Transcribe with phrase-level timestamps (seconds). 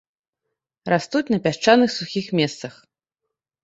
[0.93, 2.73] Растуць на пясчаных сухіх месцах.